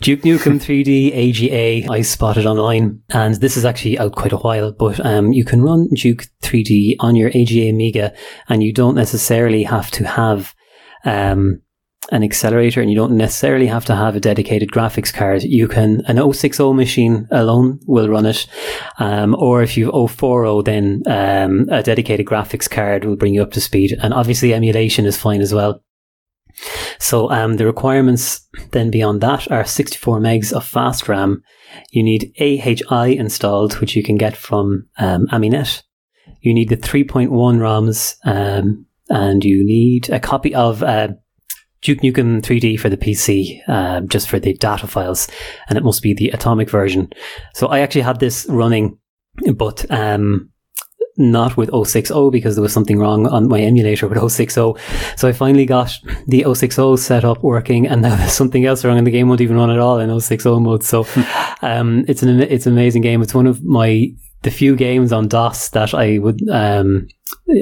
[0.00, 3.02] Duke Nukem 3D AGA, I spotted online.
[3.10, 6.96] And this is actually out quite a while, but um, you can run Duke 3D
[7.00, 8.12] on your AGA Amiga,
[8.48, 10.54] and you don't necessarily have to have
[11.04, 11.62] um,
[12.10, 15.42] an accelerator and you don't necessarily have to have a dedicated graphics card.
[15.42, 18.46] You can, an 060 machine alone will run it.
[18.98, 23.52] Um, or if you've 040, then um, a dedicated graphics card will bring you up
[23.52, 23.96] to speed.
[24.02, 25.82] And obviously emulation is fine as well.
[26.98, 31.42] So um, the requirements then beyond that are 64 megs of fast RAM.
[31.90, 35.82] You need AHI installed, which you can get from um, Aminet.
[36.40, 41.08] You need the 3.1 ROMs, um, and you need a copy of uh,
[41.82, 45.28] Duke Nukem 3D for the PC, uh, just for the data files,
[45.68, 47.10] and it must be the atomic version.
[47.54, 48.98] So I actually had this running,
[49.54, 50.50] but um,
[51.18, 54.74] not with 060 because there was something wrong on my emulator with 060.
[55.16, 55.92] So I finally got
[56.26, 59.40] the 060 set up working, and now there's something else wrong, and the game won't
[59.40, 60.84] even run at all in 060 mode.
[60.84, 61.06] So
[61.60, 63.20] um, it's an it's an amazing game.
[63.20, 64.08] It's one of my
[64.42, 67.08] the few games on DOS that I would um,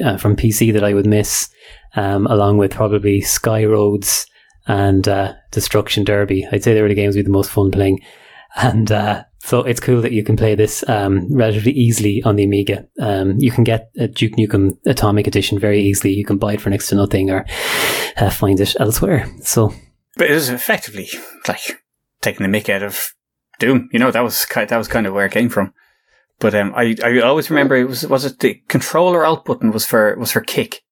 [0.05, 1.49] uh, from PC that I would miss,
[1.97, 4.27] um, along with probably Sky Roads
[4.67, 6.47] and uh, Destruction Derby.
[6.51, 8.01] I'd say they were the games with the most fun playing,
[8.57, 12.45] and uh, so it's cool that you can play this um, relatively easily on the
[12.45, 12.87] Amiga.
[13.01, 16.13] Um, you can get a Duke Nukem Atomic Edition very easily.
[16.13, 17.47] You can buy it for next to nothing or
[18.17, 19.27] uh, find it elsewhere.
[19.43, 19.73] So
[20.17, 21.09] But it is effectively
[21.47, 21.81] like
[22.23, 23.15] taking the mick out of
[23.61, 23.89] Doom.
[23.93, 25.73] You know, that was that was kind of where it came from.
[26.41, 29.87] But um, I I always remember it was was it the controller alt button was
[29.87, 30.83] for was for kick,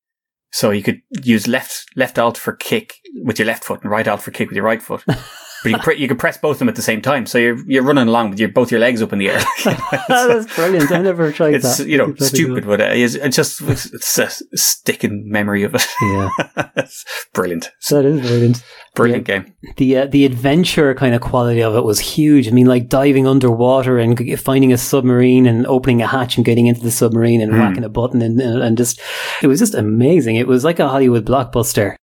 [0.55, 4.07] so you could use left left alt for kick with your left foot and right
[4.07, 5.05] alt for kick with your right foot.
[5.64, 7.59] But you, pre- you could press both of them at the same time, so you're
[7.66, 9.42] you're running along with your both your legs up in the air.
[10.09, 10.92] That's brilliant.
[10.92, 11.88] I never tried it's that.
[11.88, 15.74] you know be stupid, but uh, it's, it's just it's, it's a sticking memory of
[15.74, 15.87] it.
[15.98, 16.31] good.
[16.57, 18.62] Yeah, it's brilliant, that is brilliant.
[18.94, 19.55] brilliant game.
[19.79, 22.46] the uh, the adventure kind of quality of it was huge.
[22.46, 26.66] I mean, like diving underwater and finding a submarine and opening a hatch and getting
[26.66, 27.59] into the submarine and Hmm.
[27.59, 29.00] whacking a button and and just
[29.42, 30.37] it was just amazing.
[30.37, 31.96] It was like a Hollywood blockbuster.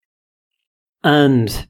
[1.04, 1.68] And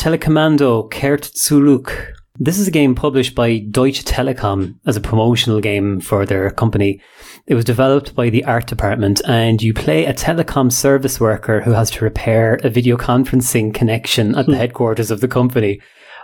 [0.00, 2.14] Telekommando Kehrt zurück.
[2.38, 7.02] This is a game published by Deutsche Telekom as a promotional game for their company.
[7.46, 11.72] It was developed by the art department, and you play a telecom service worker who
[11.72, 15.82] has to repair a video conferencing connection at the headquarters of the company.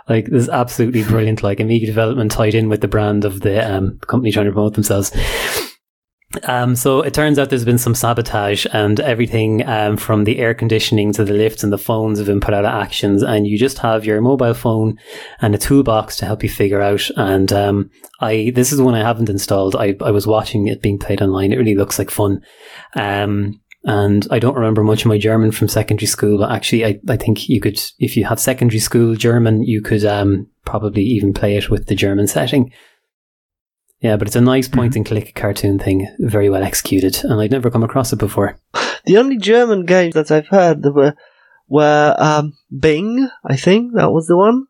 [0.09, 1.43] Like, this is absolutely brilliant.
[1.43, 4.73] Like, Amiga development tied in with the brand of the um, company trying to promote
[4.73, 5.11] themselves.
[6.43, 10.53] Um, so it turns out there's been some sabotage, and everything um, from the air
[10.53, 13.23] conditioning to the lifts and the phones have been put out of actions.
[13.23, 14.97] And you just have your mobile phone
[15.41, 17.09] and a toolbox to help you figure out.
[17.15, 19.75] And um, I this is one I haven't installed.
[19.75, 21.53] I I was watching it being played online.
[21.53, 22.41] It really looks like fun.
[22.95, 26.99] Um, and I don't remember much of my German from secondary school, but actually, I,
[27.07, 31.33] I think you could, if you had secondary school German, you could um, probably even
[31.33, 32.73] play it with the German setting.
[33.99, 37.51] Yeah, but it's a nice point and click cartoon thing, very well executed, and I'd
[37.51, 38.59] never come across it before.
[39.05, 41.15] The only German games that I've heard that were
[41.67, 43.29] were um, Bing.
[43.43, 44.65] I think that was the one.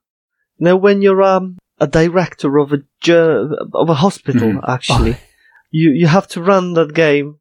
[0.57, 4.69] You know, when you're um, a director of a ger- of a hospital, Mhm.
[4.69, 5.17] actually,
[5.71, 7.39] you you have to run that game.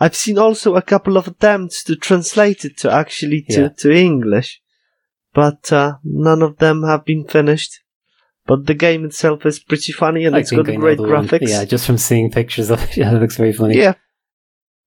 [0.00, 3.68] I've seen also a couple of attempts to translate it to actually to, Yeah.
[3.78, 4.60] to English,
[5.32, 7.80] but uh, none of them have been finished.
[8.46, 11.48] But the game itself is pretty funny and I it's think got great graphics.
[11.48, 13.78] Yeah, just from seeing pictures of it, yeah, it looks very funny.
[13.78, 13.94] Yeah.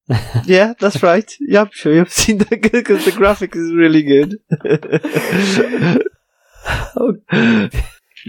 [0.46, 1.36] yeah, that's right.
[1.40, 4.36] Yeah, I'm sure you've seen that because the graphic is really good.
[6.96, 7.16] Oh,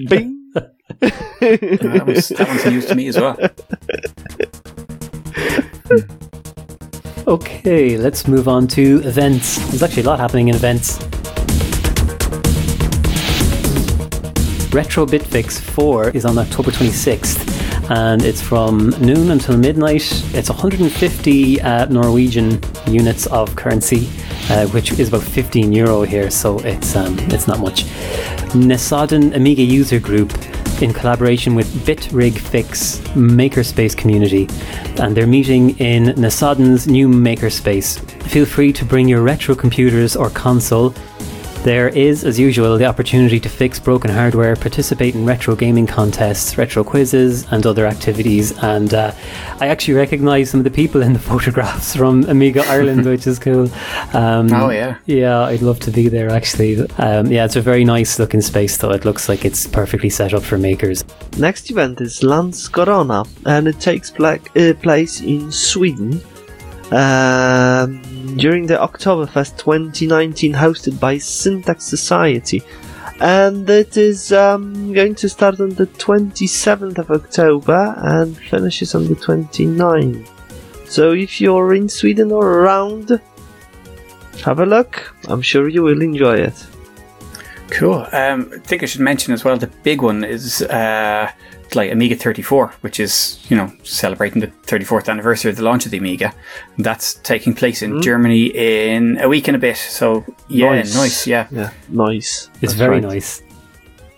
[0.09, 0.53] Bing.
[1.01, 3.37] That, was, that one's news to me as well.
[7.27, 9.59] Okay, let's move on to events.
[9.69, 10.99] There's actually a lot happening in events.
[14.71, 20.03] Retro Bitfix 4 is on October 26th and it's from noon until midnight.
[20.35, 24.09] It's 150 uh, Norwegian units of currency,
[24.51, 27.85] uh, which is about 15 euro here, so it's um, it's not much.
[28.55, 30.33] Nesodden Amiga user group
[30.83, 34.49] in collaboration with BitRig Fix Makerspace community,
[35.03, 37.99] and they're meeting in Nesodden's new Makerspace.
[38.25, 40.95] Feel free to bring your retro computers or console.
[41.69, 46.57] There is, as usual, the opportunity to fix broken hardware, participate in retro gaming contests,
[46.57, 48.57] retro quizzes, and other activities.
[48.63, 49.13] And uh,
[49.61, 53.39] I actually recognise some of the people in the photographs from Amiga Ireland, which is
[53.39, 53.69] cool.
[54.15, 54.97] Um, Oh, yeah.
[55.05, 56.89] yeah, I'd love to be there actually.
[56.97, 58.93] Um, yeah, it's a very nice looking space, though.
[58.93, 61.05] It looks like it's perfectly set up for makers.
[61.37, 66.23] Next event is Lands Corona, and it takes pla- uh, place in Sweden
[66.93, 68.03] um,
[68.37, 72.63] during the Oktoberfest 2019, hosted by Syntax Society.
[73.21, 79.09] And it is um, going to start on the 27th of October and finishes on
[79.09, 80.29] the 29th.
[80.87, 83.21] So if you're in Sweden or around,
[84.45, 85.15] have a look.
[85.29, 86.67] I'm sure you will enjoy it.
[87.71, 88.07] Cool.
[88.13, 91.31] Um, I think I should mention as well the big one is uh,
[91.75, 95.91] like Amiga 34, which is you know celebrating the 34th anniversary of the launch of
[95.93, 96.35] the Amiga.
[96.79, 99.77] That's taking place in Germany in a week and a bit.
[99.77, 100.95] So yeah, Nice.
[100.97, 101.47] nice, yeah.
[101.51, 102.49] Yeah, nice.
[102.55, 103.03] It's That's very right.
[103.03, 103.43] nice.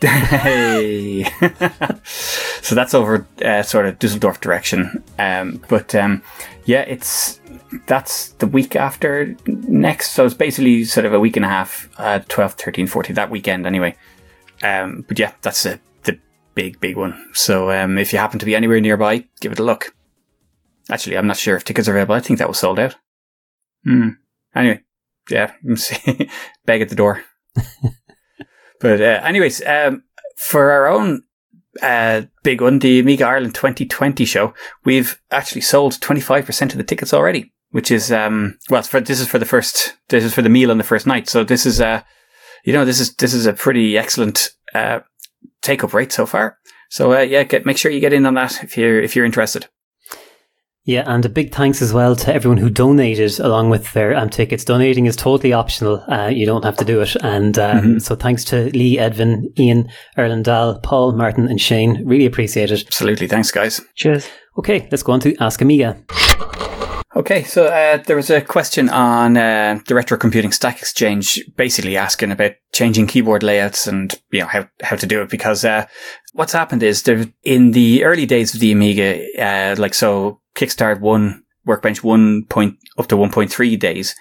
[0.03, 1.25] Hey.
[2.05, 5.03] so that's over uh, sort of Dusseldorf direction.
[5.19, 6.23] Um, but um,
[6.65, 7.41] yeah, it's
[7.87, 10.13] that's the week after next.
[10.13, 13.31] So it's basically sort of a week and a half, uh, 12, 13, 14, that
[13.31, 13.97] weekend anyway.
[14.63, 16.19] Um, but yeah, that's a, the
[16.55, 17.31] big, big one.
[17.33, 19.95] So um, if you happen to be anywhere nearby, give it a look.
[20.91, 22.15] Actually, I'm not sure if tickets are available.
[22.15, 22.97] I think that was sold out.
[23.85, 24.11] Hmm.
[24.55, 24.83] Anyway,
[25.31, 25.53] yeah,
[26.67, 27.23] beg at the door.
[28.81, 30.03] But uh, anyways, um,
[30.37, 31.23] for our own
[31.83, 37.15] uh, big one, the Amiga Ireland 2020 show, we've actually sold 25% of the tickets
[37.15, 40.49] already, which is, um, well, for, this is for the first, this is for the
[40.49, 41.29] meal on the first night.
[41.29, 42.03] So this is, uh,
[42.65, 45.01] you know, this is, this is a pretty excellent, uh,
[45.63, 46.59] take up rate so far.
[46.89, 49.25] So, uh, yeah, get, make sure you get in on that if you're, if you're
[49.25, 49.69] interested.
[50.91, 54.29] Yeah, and a big thanks as well to everyone who donated along with their um,
[54.29, 54.65] tickets.
[54.65, 56.03] Donating is totally optional.
[56.11, 57.15] Uh, you don't have to do it.
[57.23, 57.99] And um, mm-hmm.
[57.99, 62.05] so thanks to Lee, Edvin, Ian, Erland Dahl, Paul, Martin, and Shane.
[62.05, 62.85] Really appreciate it.
[62.85, 63.29] Absolutely.
[63.29, 63.81] Thanks, guys.
[63.95, 64.29] Cheers.
[64.59, 65.97] Okay, let's go on to Ask Amiga.
[67.15, 71.97] Okay, so uh, there was a question on uh, the Retro Computing Stack Exchange, basically
[71.97, 75.87] asking about changing keyboard layouts and you know how how to do it because uh,
[76.33, 81.01] what's happened is there in the early days of the Amiga, uh, like so Kickstart
[81.01, 84.15] one Workbench one point up to one point three days,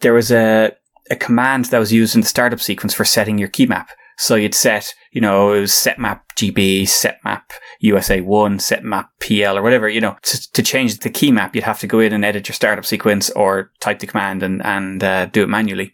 [0.00, 0.72] there was a
[1.10, 3.90] a command that was used in the startup sequence for setting your key map.
[4.18, 7.42] So you'd set, you know, it was setmap GB, setmap
[7.84, 11.78] USA1, setmap PL or whatever, you know, to, to, change the key map, you'd have
[11.78, 15.26] to go in and edit your startup sequence or type the command and, and uh,
[15.26, 15.92] do it manually.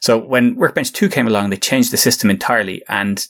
[0.00, 3.28] So when Workbench 2 came along, they changed the system entirely and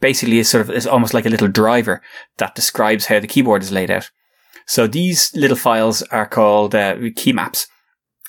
[0.00, 2.02] basically it's sort of, it's almost like a little driver
[2.38, 4.10] that describes how the keyboard is laid out.
[4.70, 7.66] So these little files are called uh, key maps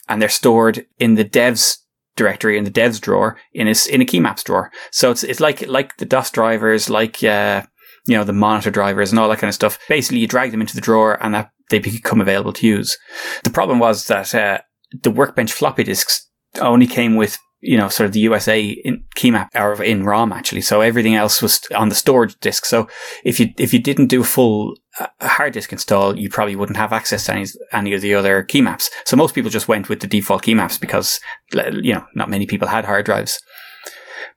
[0.10, 1.78] and they're stored in the devs
[2.16, 4.72] directory in the devs drawer in a, in a key maps drawer.
[4.90, 7.62] So it's, it's like, like the DOS drivers, like, uh,
[8.08, 9.78] you know, the monitor drivers and all that kind of stuff.
[9.88, 12.98] Basically, you drag them into the drawer and that they become available to use.
[13.44, 14.62] The problem was that, uh,
[15.04, 16.28] the workbench floppy disks
[16.60, 20.34] only came with you know, sort of the USA in key map or in ROM
[20.34, 20.62] actually.
[20.62, 22.66] So everything else was on the storage disk.
[22.66, 22.88] So
[23.24, 26.78] if you, if you didn't do a full uh, hard disk install, you probably wouldn't
[26.78, 28.90] have access to any, any of the other key maps.
[29.06, 31.20] So most people just went with the default key maps because,
[31.54, 33.40] you know, not many people had hard drives.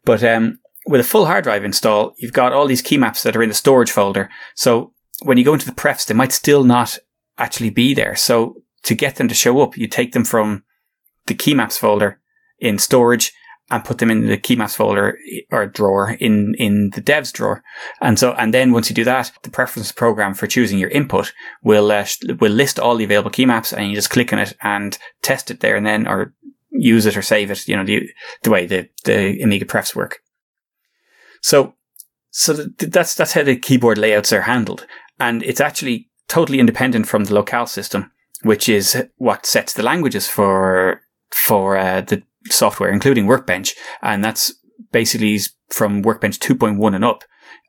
[0.04, 3.34] But, um, with a full hard drive install, you've got all these key maps that
[3.34, 4.28] are in the storage folder.
[4.54, 6.98] So when you go into the prefs, they might still not
[7.38, 8.14] actually be there.
[8.16, 10.62] So to get them to show up, you take them from
[11.26, 12.20] the key maps folder
[12.64, 13.32] in storage
[13.70, 15.18] and put them in the key maps folder
[15.50, 17.62] or drawer in, in the devs drawer.
[18.00, 21.32] And so, and then once you do that, the preference program for choosing your input
[21.62, 22.06] will, uh,
[22.40, 25.50] will list all the available key maps and you just click on it and test
[25.50, 26.34] it there and then, or
[26.70, 28.06] use it or save it, you know, the,
[28.42, 30.18] the way the, the Amiga prefs work.
[31.40, 31.74] So,
[32.30, 34.86] so that's, that's how the keyboard layouts are handled.
[35.18, 38.10] And it's actually totally independent from the locale system,
[38.42, 41.00] which is what sets the languages for,
[41.30, 44.52] for, uh, the, software, including Workbench, and that's
[44.92, 45.38] basically
[45.70, 47.24] from Workbench 2.1 and up.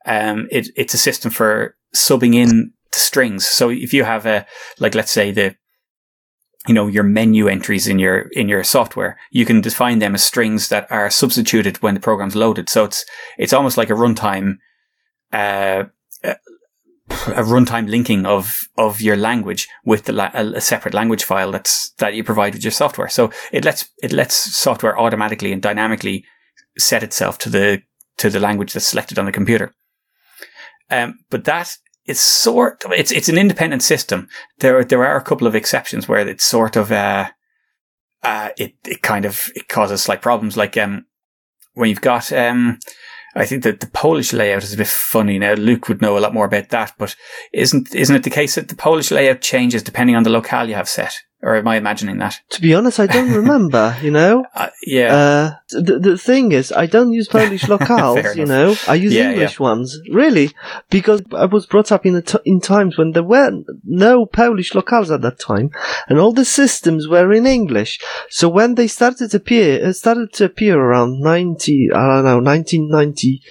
[0.06, 3.46] Um, it, it's a system for subbing in the strings.
[3.46, 4.46] So if you have a,
[4.80, 5.56] like, let's say the,
[6.68, 10.24] you know, your menu entries in your, in your software, you can define them as
[10.24, 12.70] strings that are substituted when the program's loaded.
[12.70, 13.06] So it's,
[13.38, 14.58] it's almost like a runtime,
[15.32, 15.86] uh,
[17.10, 21.91] a runtime linking of of your language with the la- a, separate language file that's
[21.98, 23.10] that you provide with your software.
[23.10, 26.26] So it lets it lets software automatically and dynamically
[26.78, 27.84] set itself to the
[28.18, 29.74] to the language that's selected on the computer.
[30.89, 34.28] Um, but that is sort of, it's it's an independent system.
[34.60, 37.30] There there are a couple of exceptions where it's sort of uh,
[38.24, 41.06] uh it it kind of it causes slight problems like um
[41.74, 42.80] when you've got um
[43.36, 45.54] I think that the Polish layout is a bit funny now.
[45.54, 47.15] Luke would know a lot more about that, but
[47.52, 50.76] isn't isn't it the case that the Polish layout changes depending on the locale you
[50.76, 51.15] have set?
[51.46, 52.42] Or am I imagining that?
[52.50, 53.96] To be honest, I don't remember.
[54.02, 54.46] you know.
[54.56, 55.16] Uh, yeah.
[55.16, 58.36] Uh, the the thing is, I don't use Polish locales.
[58.36, 59.64] you know, I use yeah, English yeah.
[59.64, 60.00] ones.
[60.12, 60.50] Really,
[60.90, 63.52] because I was brought up in t- in times when there were
[63.84, 65.70] no Polish locales at that time,
[66.10, 68.00] and all the systems were in English.
[68.32, 72.40] So when they started to appear, uh, started to appear around ninety, I don't know,
[72.40, 73.44] nineteen ninety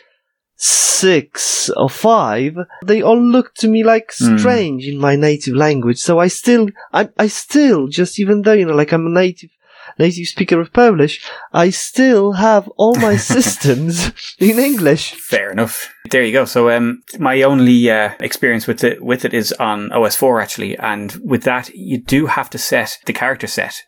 [0.56, 4.36] six or five, they all look to me like hmm.
[4.38, 4.92] strange mm.
[4.92, 5.98] in my native language.
[5.98, 9.50] So I still, I, I still, just even though, you know, like I'm a native,
[9.98, 15.14] native speaker of Polish, I still have all my systems in English.
[15.14, 15.92] Fair enough.
[16.10, 16.44] There you go.
[16.44, 20.78] So, um, my only, uh, experience with it, with it is on OS4 actually.
[20.78, 23.82] And with that, you do have to set the character set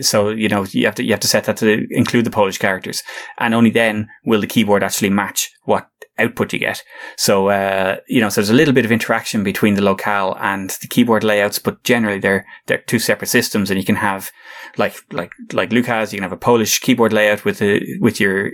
[0.00, 2.58] so you know you have to you have to set that to include the Polish
[2.58, 3.02] characters,
[3.38, 5.88] and only then will the keyboard actually match what
[6.20, 6.82] output you get.
[7.16, 10.70] So, uh, you know, so there's a little bit of interaction between the locale and
[10.80, 14.30] the keyboard layouts, but generally they're, they're two separate systems and you can have,
[14.76, 18.20] like, like, like Luke has, you can have a Polish keyboard layout with a, with
[18.20, 18.52] your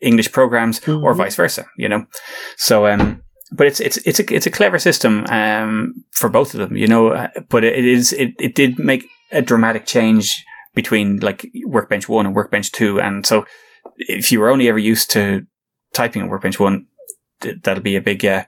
[0.00, 1.04] English programs mm-hmm.
[1.04, 2.06] or vice versa, you know?
[2.56, 6.60] So, um, but it's it's it's a it's a clever system um, for both of
[6.60, 7.08] them, you know.
[7.08, 10.44] Uh, but it is it, it did make a dramatic change
[10.74, 13.46] between like Workbench One and Workbench Two, and so
[13.96, 15.46] if you were only ever used to
[15.94, 16.86] typing in Workbench One,
[17.40, 18.44] that'll be a big, uh,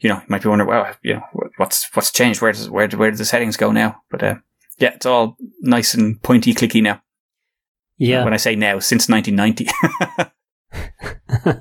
[0.00, 1.22] you know, you might be wondering, well, you know,
[1.56, 2.40] what's, what's changed?
[2.40, 4.02] Where does, where, where do the settings go now?
[4.10, 4.34] But, uh,
[4.78, 7.02] yeah, it's all nice and pointy clicky now.
[7.96, 8.22] Yeah.
[8.24, 9.66] When I say now, since 1990.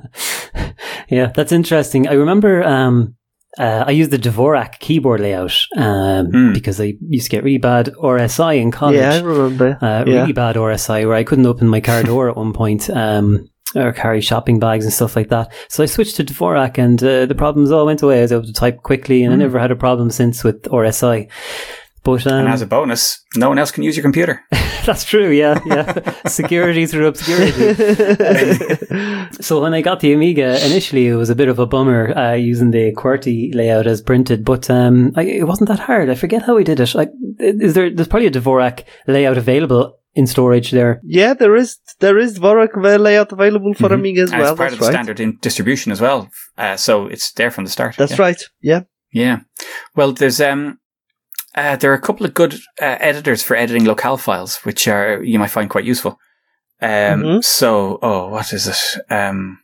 [1.09, 2.07] yeah, that's interesting.
[2.07, 3.15] I remember, um,
[3.57, 6.53] Uh, I used the Dvorak keyboard layout um, Mm.
[6.53, 8.97] because I used to get really bad RSI in college.
[8.97, 9.77] yeah, I remember.
[9.81, 10.13] uh, yeah.
[10.21, 13.91] really bad RSI where I couldn't open my car door at one point um, or
[13.93, 15.53] carry shopping bags and stuff like that.
[15.69, 18.19] So I switched to Dvorak and uh, the problems all went away.
[18.19, 19.39] I was able to type quickly and I Mm.
[19.41, 21.29] never had a problem since with RSI.
[22.07, 24.41] But um, and as a bonus, no one else can use your computer.
[24.85, 26.13] that's true, yeah, yeah.
[26.27, 27.75] Security through obscurity.
[29.41, 32.33] So when I got the Amiga, initially it was a bit of a bummer uh,
[32.33, 36.09] using the QWERTY layout as printed, but um, I, it wasn't that hard.
[36.09, 36.95] I forget how we did it.
[36.95, 37.93] Like, is there?
[37.93, 41.01] There's probably a Dvorak layout available in storage there.
[41.03, 43.93] yeah, there is there is Dvorak layout available for Mhm.
[43.95, 44.53] Amiga as and well.
[44.53, 44.93] it's part That's of the right.
[44.93, 46.29] standard in distribution as well.
[46.57, 47.95] Uh, so it's there from the start.
[47.97, 48.21] That's yeah.
[48.25, 48.41] right.
[48.61, 48.81] Yeah.
[49.11, 49.39] Yeah.
[49.95, 50.79] Well, there's um,
[51.57, 55.21] uh, there are a couple of good uh, editors for editing locale files, which are
[55.23, 56.17] you might find quite useful.
[56.81, 57.43] Um, Mhm.
[57.43, 59.11] so oh, what is it?
[59.11, 59.59] Um,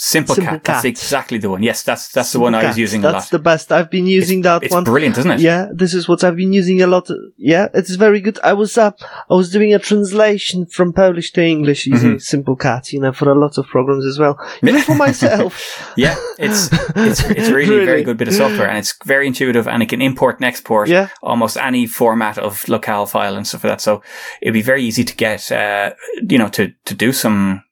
[0.00, 0.62] Simple, Simple Cat.
[0.64, 1.64] That's exactly the one.
[1.64, 2.78] Yes, that's that's the one I was Cat.
[2.78, 3.12] using a lot.
[3.14, 3.72] That's the best.
[3.72, 4.84] I've been using that it's one.
[4.84, 5.40] brilliant, isn't it?
[5.40, 7.08] Yeah, this is what I've been using a lot.
[7.36, 8.38] Yeah, it's very good.
[8.44, 8.92] I was uh,
[9.28, 12.18] I was doing a translation from Polish to English using Mm-hmm.
[12.18, 15.92] Simple Cat, you know, for a lot of programs as well, even for myself.
[15.96, 19.66] Yeah, it's it's it's really, a very good bit of software, and it's very intuitive,
[19.66, 23.64] and it can import and export Yeah, almost any format of locale file and stuff
[23.64, 23.80] like that.
[23.80, 24.02] So
[24.40, 25.90] it'd be very easy to get, uh,
[26.30, 27.64] you know, to to do some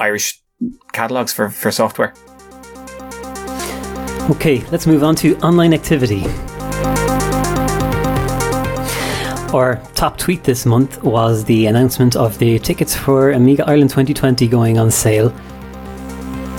[0.00, 0.39] Irish
[0.92, 2.14] catalogs for for software.
[4.30, 6.24] Okay, let's move on to online activity.
[9.52, 14.46] Our top tweet this month was the announcement of the tickets for Amiga Ireland 2020
[14.46, 15.30] going on sale.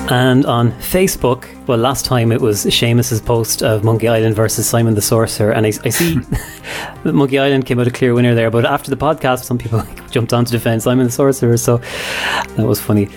[0.10, 4.94] And on Facebook, well, last time it was Seamus's post of Monkey Island versus Simon
[4.94, 6.16] the Sorcerer, and I, I see
[7.04, 8.52] that Monkey Island came out a clear winner there.
[8.52, 9.82] But after the podcast, some people
[10.12, 13.08] jumped on to defend Simon the Sorcerer, so that was funny.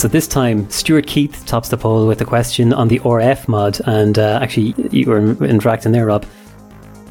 [0.00, 3.82] So this time, Stuart Keith tops the poll with a question on the RF mod,
[3.84, 6.24] and uh, actually, you were interacting there, Rob.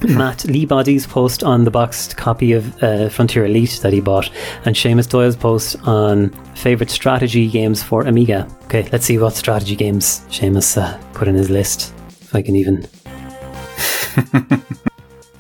[0.08, 4.32] Matt Leebody's post on the boxed copy of uh, Frontier Elite that he bought,
[4.66, 8.48] and Seamus Doyle's post on favourite strategy games for Amiga.
[8.64, 11.94] Okay, let's see what strategy games Seamus uh, put in his list.
[12.08, 12.88] If I can even.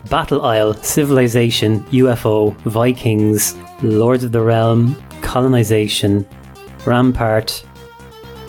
[0.11, 6.27] Battle Isle, Civilization, UFO, Vikings, Lords of the Realm, Colonization,
[6.85, 7.65] Rampart,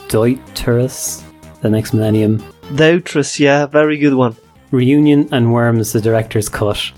[0.09, 1.23] Deuteros,
[1.61, 2.39] The Next Millennium,
[2.73, 4.37] Deuteros, yeah, very good one.
[4.71, 6.93] Reunion and Worms, the director's cut.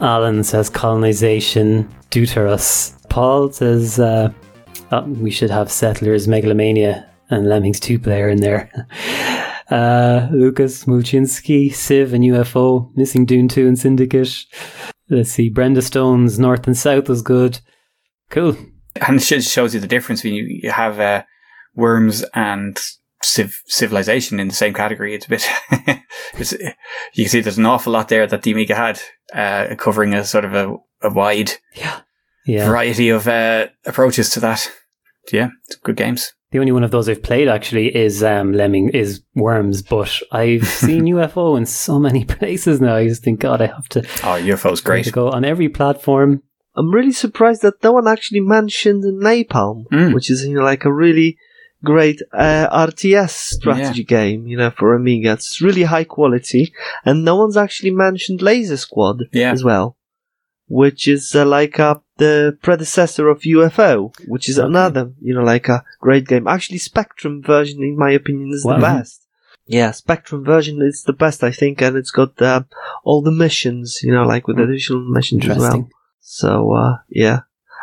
[0.00, 2.96] Alan says colonization, Deuteros.
[3.08, 4.32] Paul says uh,
[4.90, 8.70] oh, we should have Settlers, Megalomania, and Lemmings 2 player in there.
[9.70, 14.44] Uh, Lucas Mulchinski, Civ and UFO, Missing Dune 2 and Syndicate.
[15.08, 17.58] Let's see, Brenda Stone's North and South was good.
[18.28, 18.54] Cool.
[18.96, 21.22] And it just shows you the difference when you, you have uh,
[21.74, 22.78] worms and
[23.22, 25.14] civ- civilization in the same category.
[25.14, 25.48] It's a bit,
[26.34, 29.00] it's, you can see there's an awful lot there that the Amiga had,
[29.32, 32.66] uh, covering a sort of a, a wide Yeah.
[32.68, 34.70] variety of uh, approaches to that.
[35.32, 36.32] Yeah, it's good games.
[36.50, 40.66] The only one of those I've played actually is um, Lemming is Worms, but I've
[40.66, 42.96] seen UFO in so many places now.
[42.96, 45.06] I just think, God, I have to, Oh, UFO's great.
[45.06, 46.42] to go on every platform.
[46.74, 50.14] I'm really surprised that no one actually mentioned Napalm, Mm.
[50.14, 51.36] which is you know like a really
[51.84, 55.32] great uh, RTS strategy game, you know, for Amiga.
[55.32, 56.72] It's really high quality,
[57.04, 59.52] and no one's actually mentioned Laser Squad Yeah.
[59.52, 59.96] as well,
[60.68, 64.66] which is uh, like uh, the predecessor of UFO, which is Okay.
[64.66, 66.46] another you know like a great game.
[66.46, 68.74] Actually, Spectrum version, in my opinion, is Wow.
[68.76, 69.26] the best.
[69.66, 72.62] Yeah, Spectrum version is the best, I think, and it's got uh,
[73.04, 74.64] all the missions, you know, like with Mm.
[74.64, 75.88] additional missions as well.
[76.22, 76.48] Interesting.
[76.48, 77.40] So uh, yeah,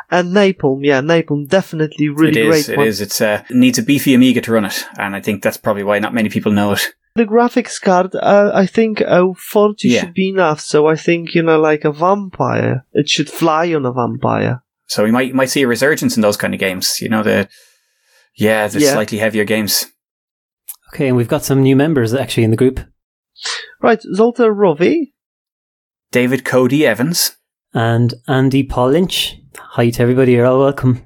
[0.10, 2.70] and Napalm, yeah, Napalm definitely really it great is.
[2.70, 2.88] It one.
[2.88, 3.02] is.
[3.02, 5.84] It's uh, it needs a beefy Amiga to run it, and I think that's probably
[5.84, 6.82] why not many people know it.
[7.16, 10.02] The graphics card, uh, I think uh, 40 Yeah.
[10.02, 10.62] should be enough.
[10.62, 14.64] So I think you know, like a vampire, it should fly on a vampire.
[14.88, 17.02] So we might might see a resurgence in those kind of games.
[17.02, 17.50] You know the
[18.36, 18.94] yeah, the Yeah.
[18.94, 19.88] slightly heavier games.
[20.94, 22.80] Okay, and we've got some new members actually in the group.
[23.82, 25.12] Right, Zolta Rovi.
[26.12, 27.36] David Cody Evans.
[27.74, 29.38] And Andy Paul Lynch.
[29.58, 31.06] Hi to everybody, you're all welcome.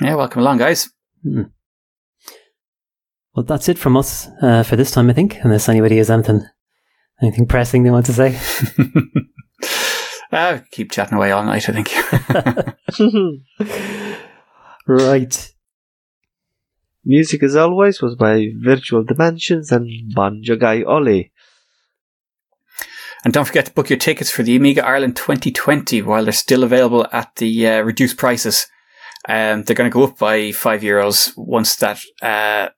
[0.00, 0.88] Yeah, welcome along, guys.
[1.22, 1.42] Hmm.
[3.34, 6.46] Well, that's it from us uh, for this time, I think, unless anybody has anything,
[7.20, 8.38] anything pressing they want to say.
[10.32, 11.68] uh, keep chatting away all night.
[11.68, 11.92] I think.
[14.86, 15.52] right.
[17.04, 21.32] Music, as always, was by Virtual Dimensions and Banjo Guy Ollie.
[23.26, 26.62] And don't forget to book your tickets for the Amiga Ireland 2020 while they're still
[26.62, 28.68] available at the uh, reduced prices.
[29.28, 32.68] Um, they're going to go up by five euros once that uh,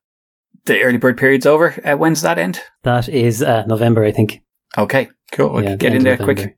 [0.65, 1.79] the early bird period's over.
[1.85, 2.63] Uh, when's that end?
[2.83, 4.41] That is uh, November, I think.
[4.79, 5.63] Okay, cool.
[5.63, 6.57] Yeah, get in there quick.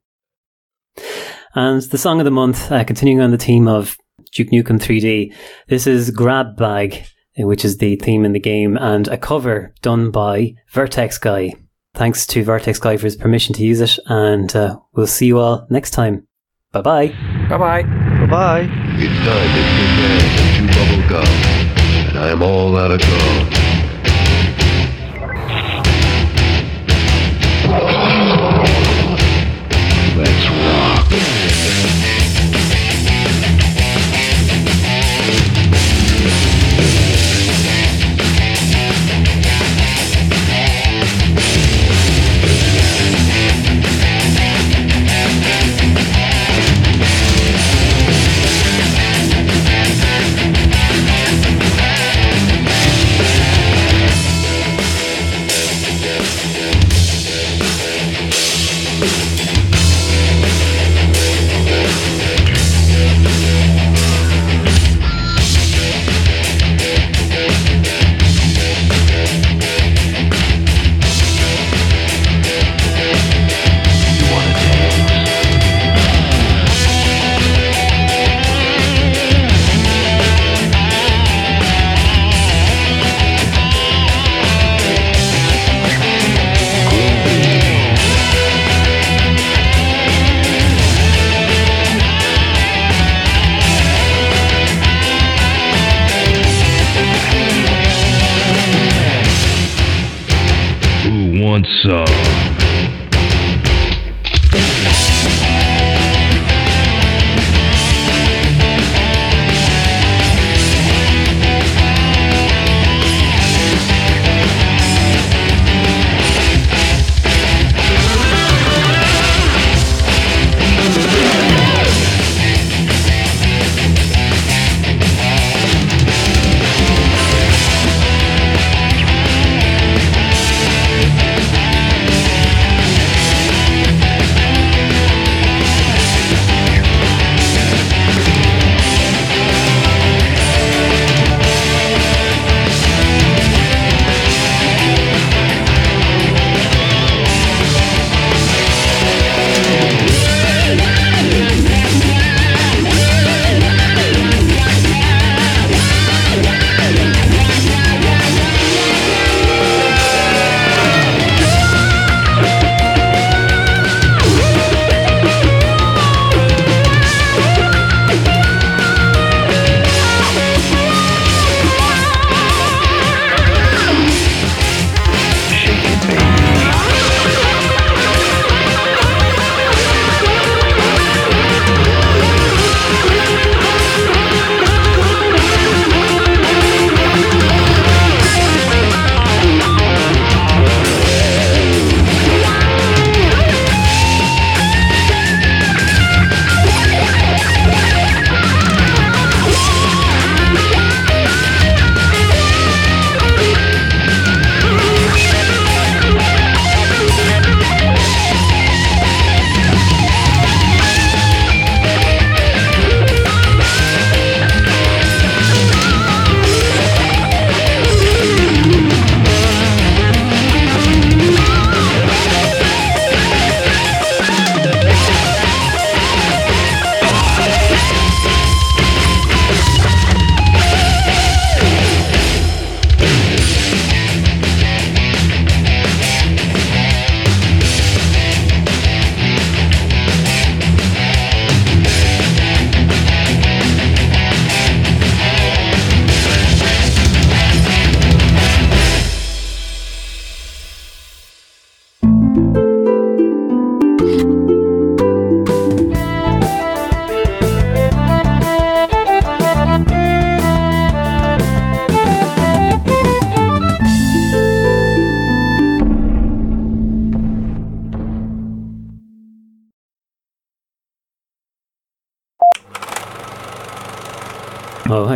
[1.56, 3.96] And the song of the month, uh, continuing on the theme of
[4.32, 5.34] Duke Nukem 3D,
[5.66, 9.74] this is Grab Bag, uh, which is the theme in the game, and a cover
[9.82, 11.54] done by Vertex Guy.
[11.94, 15.38] Thanks to Vertex Guy for his permission to use it, and uh, we'll see you
[15.38, 16.26] all next time.
[16.72, 17.08] Bye bye.
[17.48, 17.82] Bye bye.
[17.82, 18.68] Bye bye.
[18.96, 21.26] It's time to kick ass and chew bubble gum,
[22.08, 24.60] and I am all out of gum.
[30.16, 31.39] Let's rock.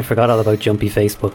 [0.04, 1.34] Forgot all about Jumpy Facebook.